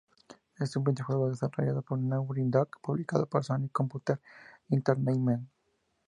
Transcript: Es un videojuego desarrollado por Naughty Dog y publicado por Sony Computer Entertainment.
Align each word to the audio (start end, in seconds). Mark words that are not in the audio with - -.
Es 0.57 0.75
un 0.75 0.83
videojuego 0.83 1.29
desarrollado 1.29 1.83
por 1.83 1.99
Naughty 1.99 2.41
Dog 2.45 2.69
y 2.75 2.79
publicado 2.81 3.27
por 3.27 3.43
Sony 3.43 3.69
Computer 3.71 4.19
Entertainment. 4.71 5.47